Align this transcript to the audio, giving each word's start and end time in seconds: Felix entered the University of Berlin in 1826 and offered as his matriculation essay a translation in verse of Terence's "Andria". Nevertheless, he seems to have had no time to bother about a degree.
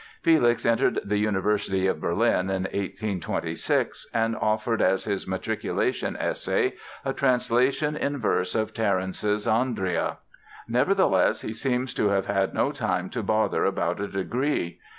Felix 0.23 0.65
entered 0.65 0.99
the 1.05 1.19
University 1.19 1.85
of 1.85 2.01
Berlin 2.01 2.49
in 2.49 2.63
1826 2.63 4.07
and 4.15 4.35
offered 4.35 4.81
as 4.81 5.03
his 5.03 5.27
matriculation 5.27 6.17
essay 6.17 6.73
a 7.05 7.13
translation 7.13 7.95
in 7.95 8.17
verse 8.17 8.55
of 8.55 8.73
Terence's 8.73 9.45
"Andria". 9.47 10.17
Nevertheless, 10.67 11.41
he 11.41 11.53
seems 11.53 11.93
to 11.93 12.07
have 12.09 12.25
had 12.25 12.51
no 12.51 12.71
time 12.71 13.11
to 13.11 13.21
bother 13.21 13.63
about 13.63 14.01
a 14.01 14.07
degree. 14.07 14.79